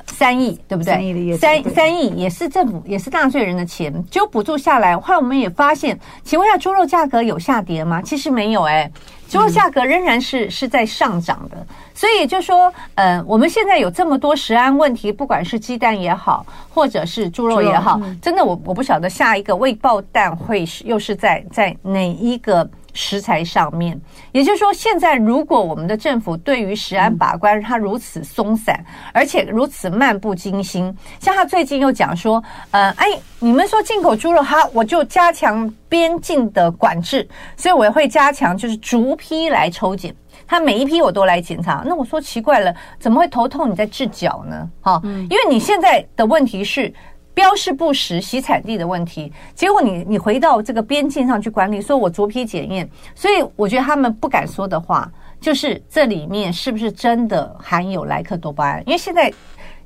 [0.07, 0.92] 三亿对不对？
[0.95, 4.97] 三亿的业三三亿也是政府也是纳税人的钱，就补助下来。
[4.97, 8.01] 后来我们也发现，请问一下，猪肉价格有下跌吗？
[8.03, 8.90] 其实没有哎，
[9.29, 11.66] 猪肉价格仍然是是在上涨的。
[11.95, 22.69] 所以就说，呃，我们现在有这么多食安问题，不管是鸡蛋也好，或者是猪肉也好，真的我我不晓得下一个未爆弹会是又是在在哪一个。
[22.96, 24.00] 食材上面，
[24.32, 28.82] 也就是说，现在如果我们的政府对于食安把关，它如此松散，
[29.12, 33.06] 而且如此漫不经心，像他最近又讲说，呃，哎，
[33.38, 40.14] 你们说进口猪肉，哈，我就加强边境的管制，所以我也会加强，就是逐批来抽检，
[40.46, 41.82] 他每一批我都来检查。
[41.85, 43.70] 那我说奇怪了，怎么会头痛？
[43.70, 44.68] 你在治脚呢？
[44.80, 46.92] 哈，因为你现在的问题是。
[47.37, 58.83] 标示不实、洗产地的问题，结果你你回到这个边境上去管理，说我逐批检验，所以我觉得他们不敢说的话，就是这里面是不是真的含有莱克多巴胺？
[58.87, 59.31] 因为现在。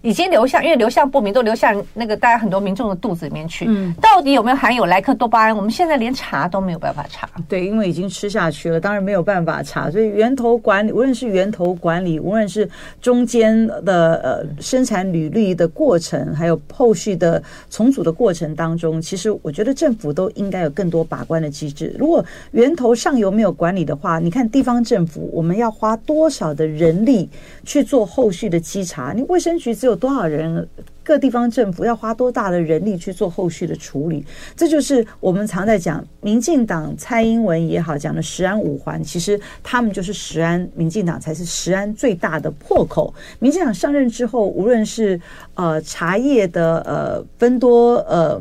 [0.02, 3.66] 已经流向，因为流向不明，都流向那个大家很多民众的肚子里面去。
[3.68, 5.54] 嗯，到底有没有含有莱克多巴胺？
[5.54, 7.28] 我们现在连查都没有办法查。
[7.46, 9.90] 对，因为已经吃下去了，当然没有办法查。
[9.90, 12.66] 所以源头管理，无论是源头管理，无论是
[13.02, 21.94] 中间的呃生产履历的过程，还有后续的重组的过程当中，其实我觉得政府都应该有更多把关的机制。
[21.98, 27.28] 如果源头上游没有管理的话，你看地方政府，我们要花多少的人力
[27.64, 29.12] 去做后续的稽查？
[29.14, 29.89] 你卫生局只有。
[29.90, 30.66] 有多少人？
[31.02, 34.24] 各地方政府要花多大的人力去做后续的处理？
[34.54, 43.12] 这就是我们常在讲，民进党蔡英文也好讲的石安五环，其实他们就是石安，民进党才是石安最大的破口。
[43.40, 45.20] 民进党上任之后，无论是
[45.54, 48.40] 呃茶叶的呃分多呃。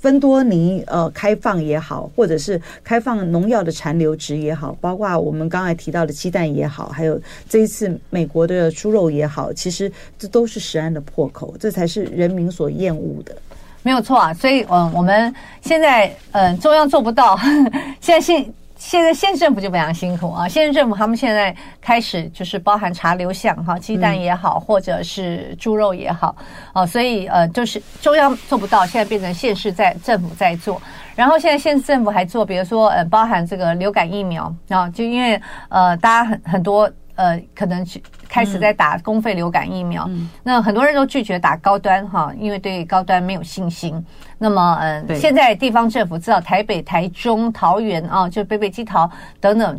[0.00, 13.36] 芬多尼呃开放也好，或者是开放农药的残留值也好，包括我们刚才提到的鸡蛋也好，还有这一次美国的猪肉也好，其实这都是食安的破口，这才是人民所厌恶的。
[13.82, 17.38] 没有错啊，所以嗯，我们现在嗯、中央做不到，
[18.00, 18.52] 现在现。
[18.80, 20.48] 现在县政府就非常辛苦啊！
[20.48, 26.34] 县政府他们现在开始就是包含查流向哈，鸡蛋也好，或者是猪肉也好，
[26.72, 30.80] 哦，所以呃，就是中央做不到，现在变成县市在政府在做，
[31.14, 35.38] 然后现在县政府还做，比如说呃，包含这个流感疫苗啊，就因为
[35.68, 36.90] 呃，大家很很多。
[37.20, 44.02] 呃，可能去开始在打公费流感疫苗，嗯、那很多人都拒绝打高端哈，因为对高端没有信心。
[44.38, 49.78] 那么，嗯、呃，现在地方政府知道台北、台中、桃园啊，就北北基桃等等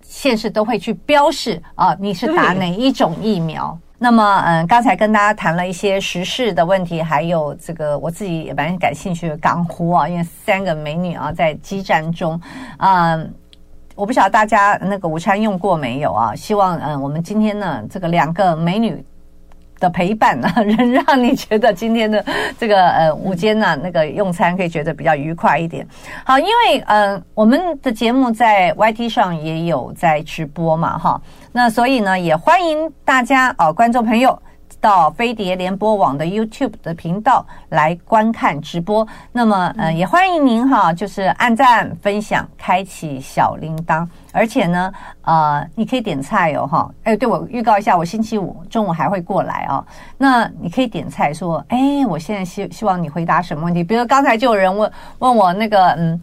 [0.00, 3.78] 县市都会去标示啊，你是打哪一种疫苗？
[3.98, 12.40] 那么，嗯，刚才跟大家谈了一些时事的问题，还有这个我自己也蛮感兴趣的港湖啊，因为三个美女啊在激战中，
[12.78, 13.30] 嗯。
[13.98, 16.32] 我不晓得大家那个午餐用过没有啊？
[16.32, 19.04] 希望嗯，我们今天呢这个两个美女
[19.80, 22.24] 的陪伴呢， 能让你觉得今天的
[22.56, 25.84] 这个呃午间呢那个用餐可以觉得比较愉快一点。
[26.24, 34.40] 好，因为嗯我们的节目在 YT 上也有在直播嘛哈，那所以呢也欢迎大家哦观众朋友。
[34.80, 49.84] 到飞碟联播网的 YouTube 的频道来观看直播，那么呃也欢迎您哈，就是按赞、分享、开启小铃铛，而且呢呃你可以点菜哦哈，哎对我预告一下，我星期五中午还会过来哦，
[50.16, 56.20] 那你可以点菜说，哎我现在希希望你回答什么问题，比如刚才就有人问问我那个嗯。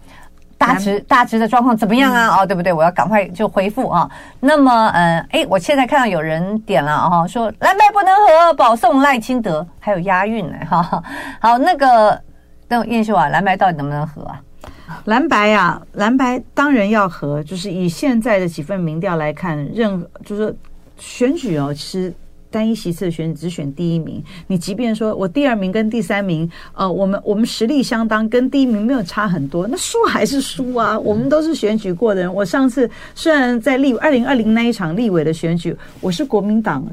[0.58, 2.28] 大直大直的状况怎么样啊？
[2.28, 2.72] 嗯、哦，对不对？
[2.72, 4.10] 我要赶快就回复啊。
[4.40, 11.04] 那么，嗯，哎，我现在看到有人点了啊、哦，说蓝白不能和，保送赖清德，还有押韵呢哈。
[11.40, 12.20] 好，那个
[12.68, 14.42] 那燕秀啊，蓝白到底能不能和啊？
[15.06, 20.56] 蓝白呀、啊，蓝白当然要和，就是以现在的几份民调来看，任就是
[20.98, 22.14] 选举哦，其实。
[22.52, 30.98] 单一席次的选举只选第一名，你即便说我第二名跟第三名，呃，我们我们实力相当，跟第一名没有差很多，那输还是输啊。
[30.98, 32.34] 我们都是选举过的人。
[32.34, 36.88] 我上次虽然在立二零二零那一场立委的选举，我是国民党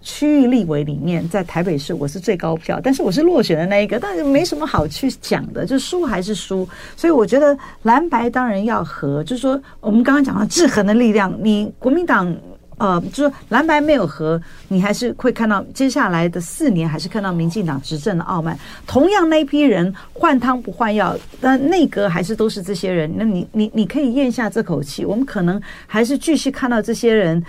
[0.00, 6.66] 区域立委里面在台北市我是最高票，但是我是落选的那一个，但是没什么好去讲的，就输还是输。
[6.96, 12.34] 所以我觉得蓝白当然要合，就是说我们刚刚讲到制衡的力量，你国民党。
[12.82, 18.58] 呃，就是蓝白没有和，你还是会看到接下来的四年，还是看到民进党执政的傲慢。
[18.88, 23.08] 同样那一批人换汤不换药，但内阁还是都是这些人。
[23.16, 27.40] 那你你你可以咽下这口气，我们可能还是继续看到这些人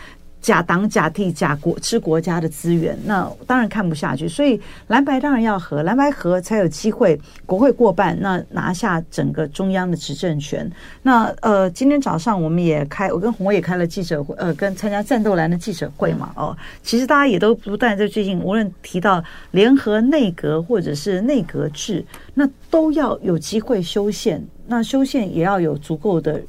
[0.44, 4.28] 假党假替假国吃国家的资源，那当然看不下去。
[4.28, 10.70] 所以蓝白当然要合，蓝白合才有机会国会过半，那拿下整个中央的执政权。
[11.02, 16.34] 那呃，今天早上我们也开，我跟洪伟也开了记者会，呃，跟参加战斗蓝的记者会嘛。
[16.36, 26.42] 哦，其实大家也都不断在最近，无论提到联合内阁或者是内阁制，那都要有机会修宪，那修宪也要有足够的。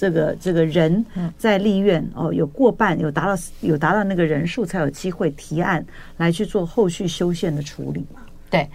[0.00, 1.04] 这个这个人
[1.36, 5.84] 在立院哦，有过半，有达到有达到那个人数，才有机会提案
[6.16, 8.22] 来去做后续修宪的处理嘛。
[8.48, 8.66] 对，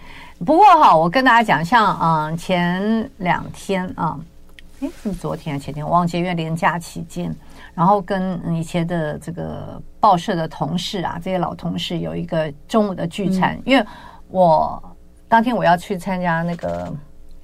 [0.44, 4.16] 不过哈，我跟大家讲，像嗯前两天啊，
[4.78, 7.34] 哎是昨天还是前天，我忘记，因为连假期间，
[7.74, 13.84] 然后跟以前的这个报社的同事啊，这些老同事有一个中午的聚餐，嗯、因为
[14.28, 14.80] 我
[15.26, 16.94] 当天我要去参加那个。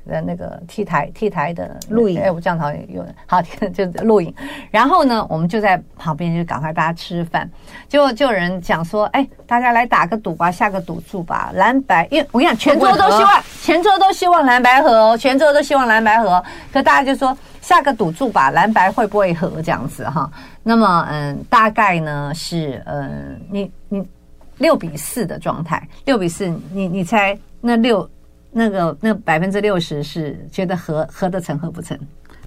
[0.06, 3.40] 的那个 T 台 T 台的录影，哎，我这样好有好
[3.72, 4.34] 就录影。
[4.70, 7.48] 然后呢，我们就在旁边就赶快大家吃饭。
[7.88, 12.06] 结果就有人讲说，哎，大家来打个赌吧，下个赌注吧，蓝白。
[12.10, 16.42] 因为我跟你讲，全州都希望，全州都希望蓝白合哦，全州都希望蓝白合。
[16.72, 20.30] 可大家就说下个赌注吧，蓝白会不会合这样子哈？
[20.62, 24.02] 那么嗯，大概呢是嗯，你你
[24.58, 28.08] 六比四的状态，六比四，你你猜那六。
[28.52, 31.98] 那个那百分之六十是觉得合合得成合不成，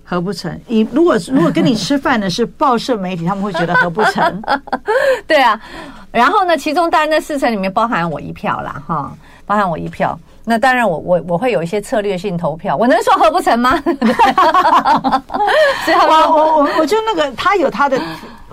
[0.04, 0.58] 合不成。
[0.68, 4.44] 你如果如果跟你吃饭的是 报社媒体，他们会觉得合不成。
[5.26, 5.60] 对啊，
[6.12, 9.12] 然后呢，其中当然那四成里面包含我一票啦，哈，
[9.46, 10.18] 包含我一票。
[10.48, 13.82] 那当然我我我会有一些策略性投票，我能说合不成吗？
[15.88, 18.00] 我我我我觉得那个他有他的。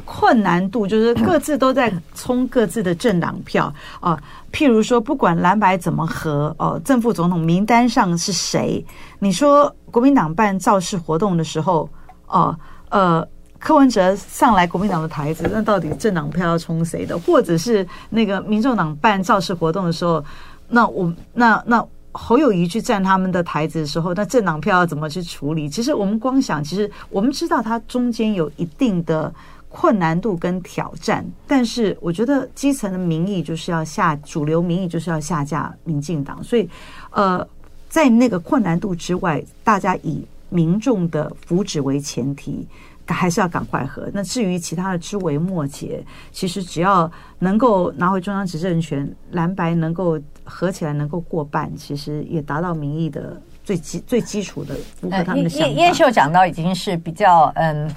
[0.05, 4.21] 困难度就是各自都在冲各自的政党票啊，
[4.53, 8.85] 譬如说，不管蓝白怎么合哦，正副总统名单上是谁？
[9.19, 11.89] 你说国民党办造势活动的时候，
[12.27, 12.55] 哦，
[12.91, 13.27] 呃，
[13.59, 17.19] 柯文哲上来国民党的台子，那到底政党票要冲谁的？
[17.21, 20.25] 或者是那个民众党办造势活动的时候，
[20.69, 25.69] 那我那那侯友谊去站他们的台子的时候，那政党票要怎么去处理？
[25.69, 29.33] 其实我们光想，其实我们知道它中间有一定的。
[29.75, 36.69] 困难度跟挑战，但是我觉得基层的民意就是要下，主流民意就是要下架民进党，所以，
[37.11, 37.45] 呃，
[37.89, 42.69] 在那个困难度之外，大家以民众的福祉为前提，
[43.07, 44.11] 还是要赶快合。
[44.13, 55.67] 那至于其他的枝微末节，其实只要能够拿回中央执政权，蓝白能够合起来能够过半，其实也达到民意的最基最基础的符合他们的想法。
[55.67, 57.91] 叶叶秀讲到已经是比较嗯。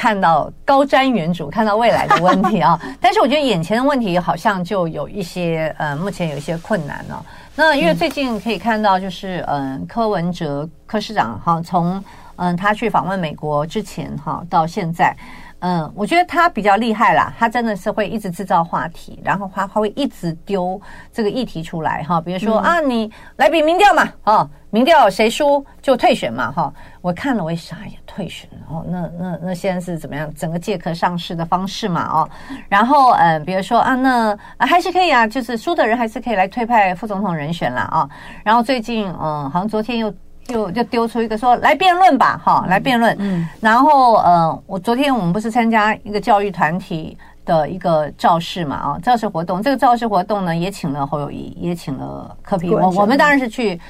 [0.00, 7.22] 看到高瞻远瞩，看到未来的问题啊， 但是我觉得眼前的问题好像就有一些呃，目前有一些困难了。
[7.54, 12.02] 那因为最近可以看到，就是嗯，柯文哲柯市长哈，从
[12.36, 15.14] 嗯他去访问美国之前哈到现在。
[15.60, 20.80] 嗯，我觉得他比较厉害啦，他真的是会一直制造话题，然后他他会一直丢
[21.12, 30.32] 这个议题出来哈，比如说、嗯、啊，你来比民调嘛，哦，民调谁输就退选嘛，哈，我看了我一傻眼，退选哦，那那那现在是怎么样？
[30.34, 32.28] 整个借壳上市的方式嘛，哦，
[32.68, 37.82] 然后嗯，比如说啊，那啊还是可以啊，就是输的人还是可以来推派副总统人选啦。
[37.82, 38.08] 啊，
[38.42, 40.12] 然后最近嗯，好像昨天又。
[40.46, 43.16] 就就丢出一个说来辩论吧，哈，来辩论。
[43.20, 49.62] 嗯，然后呃，我昨天我们不是参加一个教育团体的一个造势嘛，啊，造势活动。
[49.62, 52.68] 这个造势活动呢，也请了侯友谊，也请了柯 P。
[52.70, 53.80] 我我们当然是去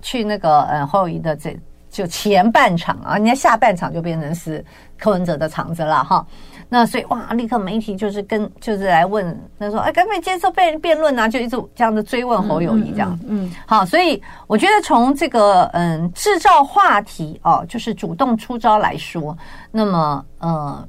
[0.00, 1.54] 去那个呃侯友谊的这
[1.90, 4.64] 就前半场啊，人家下半场就变成是
[4.98, 6.26] 柯文哲的场子了，哈。
[6.70, 11.28] 那所以哇，立刻媒体就是跟就是来问，他说哎，敢不可以接受辩辩论啊？
[11.28, 13.18] 就一直这样的追问侯友谊这样。
[13.24, 19.36] 嗯，嗯，嗯，好，所以我觉得从这个嗯制造话题哦，就是主动出招来说，
[19.70, 20.88] 那么呃。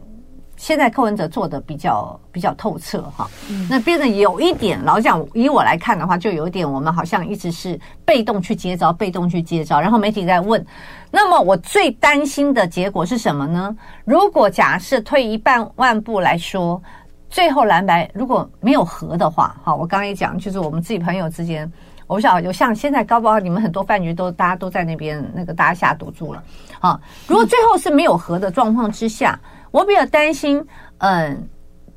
[0.61, 3.27] 现在柯文哲做的比较比较透彻哈，
[3.67, 10.63] 那变得有一点，老讲以我来看的话，就有一点我们好像一直是被动去接招，被动去接招，然后媒体在问，
[11.09, 13.75] 那么我最担心的结果是什么呢？
[14.05, 16.79] 如果假设退一半万步来说，
[17.27, 21.69] 最后蓝白如果没有和的话，哈，我刚刚也讲，就是我们自己朋友之间，
[22.05, 23.39] 我不晓得有像现在高不高？
[23.39, 26.43] 你们很多饭局都大家都在那边，那个大家下赌注了，
[26.81, 29.39] 啊，如果最后是没有和的状况之下。
[29.71, 30.63] 我比较担心，
[30.99, 31.49] 嗯，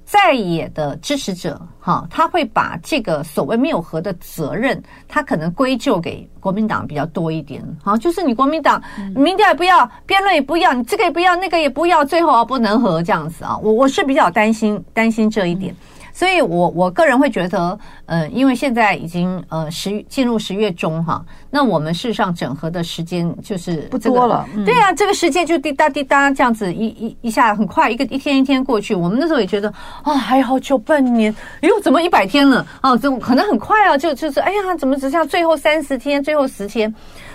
[0.05, 7.63] 在野的支持者哈，他会把这个所谓没有核的责任，他可能归咎给国民党比较多一点。
[7.83, 8.83] 好，就是你国民党
[9.15, 13.59] 民调也不要，辩论也不要，你这个也不要，那个也不要，最后啊不能和这样子啊。
[13.59, 15.75] 我我是比较担心担心这一点。
[16.17, 24.49] 所以我我个人会觉得，呃，因为现在已经呃十进入十月中哈，那我们事实上整合的时间就是、这个、不多了。
[24.55, 28.95] 嗯、对啊，这个时间就滴答滴答这样子一一一下很快，一个一天一天过去。
[28.95, 32.97] 我们那时候也觉得啊、哦，还有好久半年，哎呦，怎么一百天了啊？
[32.97, 36.95] 这可能很快啊，就就是哎呀，怎么只剩下最后三十天，最后十天？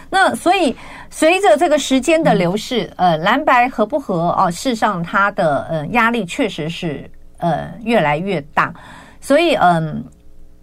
[0.10, 0.74] 那所以
[1.10, 4.50] 随着这个时间的流逝，呃，蓝白合不合啊？
[4.50, 7.10] 事实上，它的呃压力确实是
[7.40, 8.74] 呃越来越大。
[9.20, 10.02] 所以，嗯，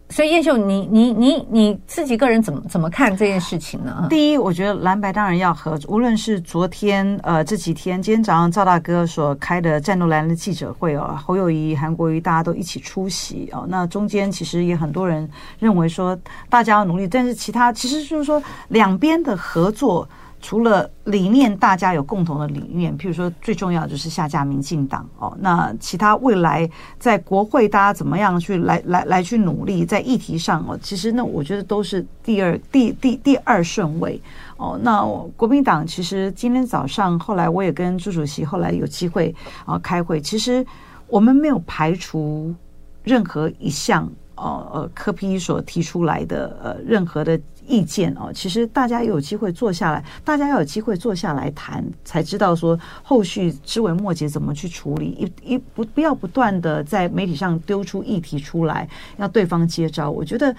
[0.09, 4.07] 所以燕秀，你你你你自己个人怎么怎么看这件事情呢？
[4.09, 13.66] 第一，我觉得蓝白当然要合，无论是昨天呃这几天，今天早上赵大哥所开的战斗蓝的记者会哦，侯友谊、韩国瑜大家都一起出席哦。
[13.68, 16.18] 那中间其实也很多人认为说
[16.49, 20.09] 大家要努力，但是其他其实就是说两边的合作。
[20.47, 25.37] 除了理念，大家有共同的理念，譬如说最重要就是下架民进党哦。
[25.41, 26.71] 那其他未来
[27.01, 34.23] 在国会，大家怎么样去来来来去努力，在议题上哦，其实那我觉得都是第二第第第二顺位
[34.57, 34.79] 哦。
[34.81, 35.05] 那
[35.37, 39.35] 国民党其实今天早上后来我也跟朱主席后来有机会
[39.65, 40.65] 啊开会，其实
[41.09, 42.55] 我们没有排除
[43.03, 47.37] 任何一项呃呃柯批所提出来的呃任何的。
[47.67, 55.17] 意见哦，其实大家有机会坐下来，大家要有机会坐下来谈，才知道说后续枝微末节怎么去处理。
[55.45, 60.11] 一一不不要不断的在媒体上丢出议题出来，让对方接招。
[60.11, 60.55] 我觉得，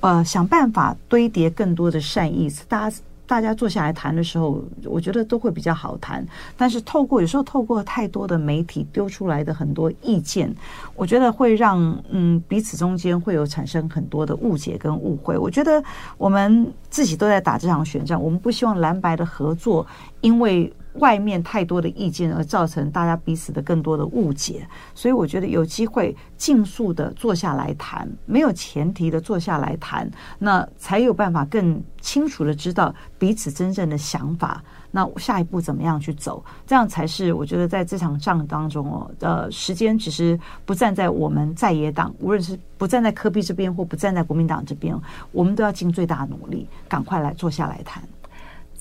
[0.00, 2.96] 呃，想办法堆叠更多的善意，大家。
[3.32, 6.22] 大家坐下来谈的时候，我觉得都会比较好谈。
[6.54, 10.54] 但是透过有时候透过太多的媒体丢出来的很多意见，
[10.94, 15.38] 我觉得会让嗯彼此中间会有产生很多的误解跟误会。
[15.38, 15.82] 我觉得
[16.18, 19.86] 我们自己都在打这场选战，我们不希望蓝白的合作
[20.20, 20.70] 因为。
[20.94, 34.62] 外面太多的意见而造成大家彼此的更多的误解，所以我觉得有机会尽速的坐下来谈，没有前提的坐下来谈，那才有办法更清楚的知道彼此真正的想法。
[34.94, 44.94] 那下一步怎么样去走，这样才是我觉得在这场仗当中哦，呃，时间其实不站在我们在野党，无论是不站在柯 P 这边或不站在国民党这边，
[45.30, 48.02] 我们都要尽最大努力，赶快来坐下来谈。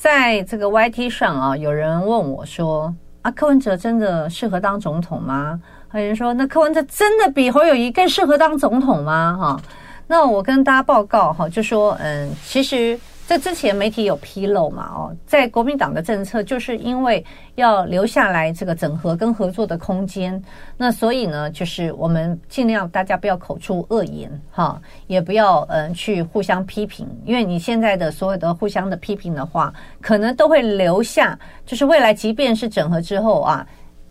[0.02, 2.92] 在这个 YT 上啊，有人问我说
[3.22, 9.62] ：“啊，柯文哲真的适合当总统吗？”还有人说：“那柯文哲真的比侯友谊更适合当总统吗？”哈，
[10.08, 13.00] 那我跟大家报告哈，就说嗯，其实。
[13.28, 14.92] 这之前媒体有披露嘛？
[14.94, 17.24] 哦，在国民党的政策，就是因为
[17.56, 20.42] 要留下来这个整合跟合作的空间，
[20.76, 33.66] 那所以呢，就是我们尽量大家不要口出恶言，哈，也不要嗯去互相批评，因为你现在的所有的互相的批评的话，可能都会留下，就是未来即便是整合之后啊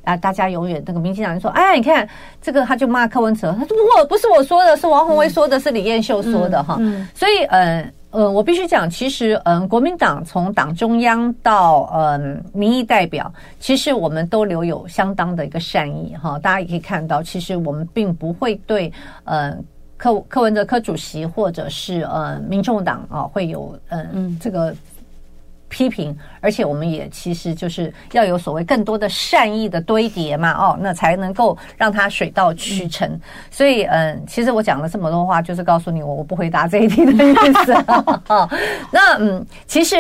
[0.05, 2.09] 啊，大家永远那个民进党人说，哎，你看
[2.41, 6.81] 这个他就骂柯文哲，他说不，不是我说的，是王宏威说的，是李彦秀说的，哈，
[7.15, 7.93] 所以嗯。
[8.11, 16.39] 呃，我必须讲，其实，嗯，国民党从党中央到嗯民意代表，其实我们都留有相当的一个善意哈。
[16.39, 18.93] 大家也可以看到，其实我们并不会对
[19.25, 19.65] 嗯
[19.97, 24.75] 柯柯文哲柯主席或者是呃民众党啊会有嗯这个。
[25.71, 33.09] 批评，而且我们也其实就是要有所谓更多的善意的堆叠嘛，哦，那才能够让它水到渠成。
[33.09, 37.73] 嗯、所以，嗯，其实我讲了这么多话，就是告诉你我我不回答这一题的意思。
[38.93, 39.97] 那嗯，其实。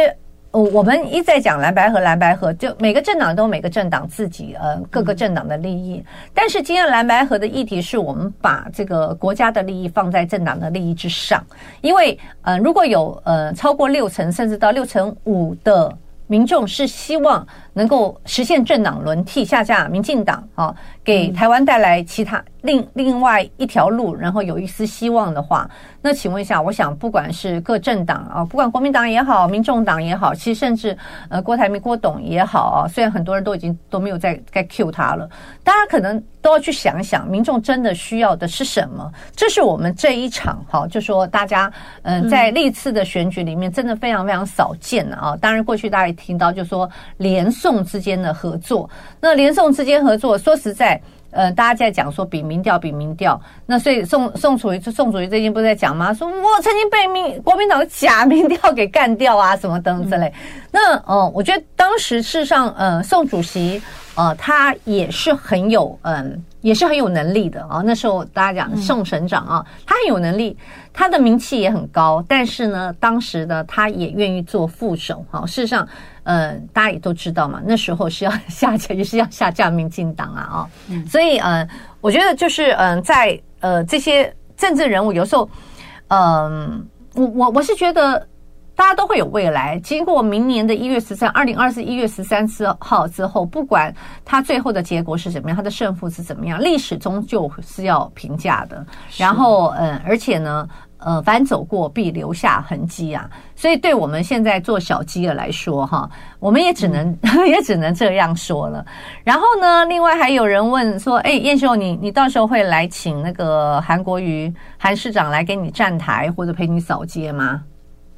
[0.52, 6.04] 我们一再讲蓝白和，蓝白和，就每个政党都有每个政党自己呃各个政党的利益。
[6.34, 11.44] 但是今天蓝白和的议题是我们把这个国家的利益放在政党的利益之上，
[11.82, 15.96] 因为呃如果有呃超过六成甚至到六成五的
[16.26, 22.42] 民众是希望能够实现政党轮替，下架民进党啊，给台湾带来其他。
[22.62, 25.68] 另另外一条路，然后有一丝希望的话，
[26.02, 30.94] 那请问一下，我想不管是各政党啊，不管国民党也好，民众党也好，其实甚至
[31.30, 35.26] 呃郭台铭郭董也好啊，虽然很多人都已经都没有再再 cue 他了，
[35.64, 39.10] 大家可能都要去想想，民众真的需要的是什么？
[39.34, 45.34] 这是我们这一场哈，就说大家嗯在历次的选举里面真的非常非常少见的啊。
[45.40, 48.88] 当然过去大家也听到，就说连宋之间的合作，
[49.20, 50.98] 那连宋之间合作，说实在。
[51.32, 56.12] 呃，大家在讲说比民调比民调，那所以宋宋楚瑜宋楚瑜最近不是在讲吗？
[56.12, 60.34] 说我曾经被民国民党的假民调给干掉啊，什么等等之类。
[60.72, 63.80] 那呃，我觉得当时事实上，呃，宋主席
[64.16, 67.80] 呃，他也是很有嗯、呃，也是很有能力的啊。
[67.84, 70.58] 那时候大家讲宋省长啊，他很有能力，
[71.00, 75.46] 他的名气也很高，但是呢，当时呢，他也愿意做副手哈。
[75.46, 75.88] 事实上。
[76.24, 81.68] 嗯、呃，大家也都知道嘛，那时候是要 下架，也是要下架民进党啊，啊、哦， 嗯、所以嗯、呃，
[82.02, 85.48] 我觉得就是嗯、呃，在呃，这些政治人物有时候，
[86.08, 88.26] 嗯、呃，我我我是觉得。
[88.76, 89.78] 大家都会有未来。
[89.80, 92.48] 经过明年的一月十三，二零二四一月十三
[92.78, 93.94] 号之后，不管
[94.24, 98.86] 他最后的结果是怎么样，他的胜负是怎么样，历史终究是要评价的。
[99.18, 100.66] 然后，嗯，而且呢，
[101.04, 103.28] 呃，凡走过必留下痕迹啊。
[103.56, 108.84] 所以，对我们现在做小鸡的来说，哈，我们也只能、嗯、 也只能这样说了。
[109.24, 117.62] 然后呢，另外还有人问说，哎，燕秀，你你到时候会来请那个韩国瑜韩市长来给你站台或者陪你扫街吗？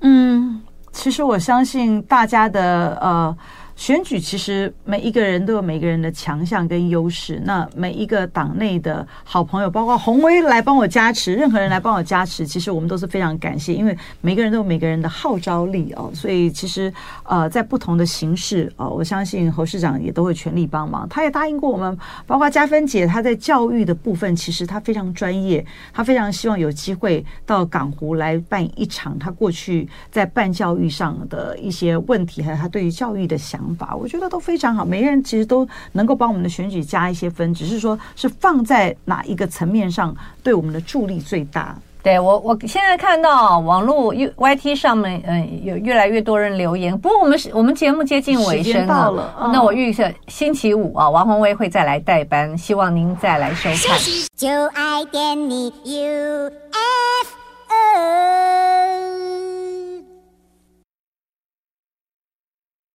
[0.00, 0.60] 嗯，
[0.92, 3.36] 其实我相信大家的呃。
[3.82, 7.42] 选举其实每一个人都有每个人的强项跟优势。
[7.44, 16.08] 那每一个党内的好朋友，包括鸿薇来帮我加持，任何人来帮我加持，其实我们都是非常感谢，因为每个人都有每个人的号召力哦。
[16.14, 21.08] 所以其实呃，在不同的形式哦，我相信侯市长也都会全力帮忙。
[21.08, 33.82] 他也答应过我们，包括嘉芬姐，她在教育的部分，其实她非常专业，她非常希望有机会到港湖来办一场她过去在办教育上的一些问题，还有她对于教育的想法。
[33.82, 41.76] 法我觉得都非常好，每个人其实都能够帮我们的选举加一些分，只是说是放在哪一个层面上对我们的助力最大。
[42.02, 46.96] 对我，我现在看到网络 YT 上面，嗯，有越来越多人留言。
[46.98, 53.98] 不过我们是我们节目接近尾声了，哦、那我预测星期五啊，王宏威会再来代班，希望您再来收看。
[54.36, 56.50] 就爱点你 UFO